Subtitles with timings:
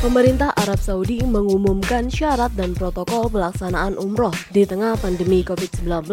[0.00, 6.08] Pemerintah Arab Saudi mengumumkan syarat dan protokol pelaksanaan umroh di tengah pandemi COVID-19.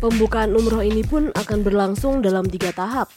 [0.00, 3.12] Pembukaan umroh ini pun akan berlangsung dalam tiga tahap,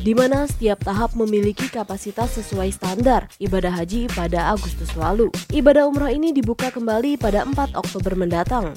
[0.00, 5.28] di mana setiap tahap memiliki kapasitas sesuai standar ibadah haji pada Agustus lalu.
[5.52, 8.72] Ibadah umroh ini dibuka kembali pada 4 Oktober mendatang.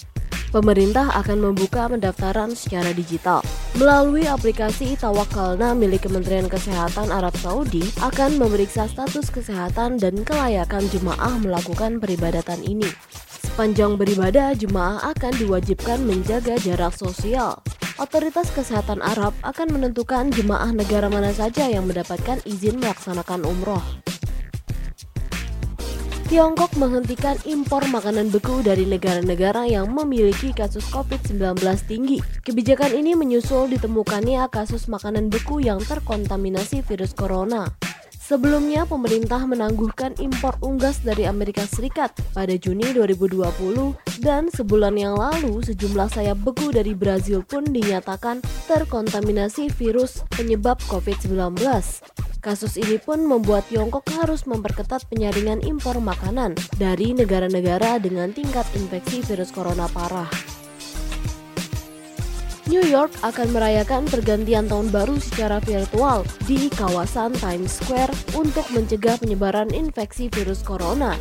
[0.52, 3.40] Pemerintah akan membuka pendaftaran secara digital.
[3.74, 11.42] Melalui aplikasi Tawakalna milik Kementerian Kesehatan Arab Saudi akan memeriksa status kesehatan dan kelayakan jemaah
[11.42, 12.86] melakukan peribadatan ini.
[13.42, 17.66] Sepanjang beribadah, jemaah akan diwajibkan menjaga jarak sosial.
[17.98, 23.82] Otoritas Kesehatan Arab akan menentukan jemaah negara mana saja yang mendapatkan izin melaksanakan umroh.
[26.34, 32.18] Tiongkok menghentikan impor makanan beku dari negara-negara yang memiliki kasus COVID-19 tinggi.
[32.42, 37.70] Kebijakan ini menyusul ditemukannya kasus makanan beku yang terkontaminasi virus corona.
[38.18, 43.94] Sebelumnya, pemerintah menangguhkan impor unggas dari Amerika Serikat pada Juni 2020
[44.26, 51.62] dan sebulan yang lalu sejumlah sayap beku dari Brazil pun dinyatakan terkontaminasi virus penyebab COVID-19.
[52.44, 59.24] Kasus ini pun membuat Tiongkok harus memperketat penyaringan impor makanan dari negara-negara dengan tingkat infeksi
[59.24, 60.28] virus corona parah.
[62.68, 69.16] New York akan merayakan pergantian tahun baru secara virtual di kawasan Times Square untuk mencegah
[69.24, 71.16] penyebaran infeksi virus corona.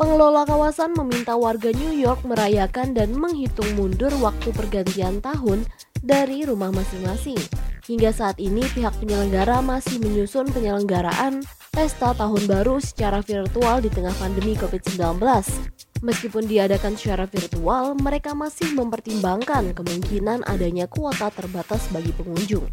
[0.00, 5.68] Pengelola kawasan meminta warga New York merayakan dan menghitung mundur waktu pergantian tahun
[6.00, 7.61] dari rumah masing-masing.
[7.82, 11.42] Hingga saat ini pihak penyelenggara masih menyusun penyelenggaraan
[11.74, 15.18] pesta tahun baru secara virtual di tengah pandemi COVID-19.
[16.02, 22.70] Meskipun diadakan secara virtual, mereka masih mempertimbangkan kemungkinan adanya kuota terbatas bagi pengunjung.